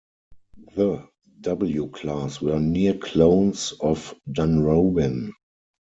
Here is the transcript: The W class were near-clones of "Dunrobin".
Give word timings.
The 0.75 1.07
W 1.41 1.87
class 1.91 2.41
were 2.41 2.59
near-clones 2.59 3.73
of 3.79 4.15
"Dunrobin". 4.27 5.31